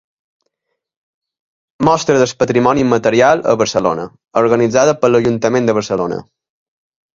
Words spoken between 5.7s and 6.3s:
de Barcelona.